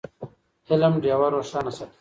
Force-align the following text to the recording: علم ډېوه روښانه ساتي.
علم 0.69 0.93
ډېوه 1.03 1.27
روښانه 1.33 1.71
ساتي. 1.77 1.89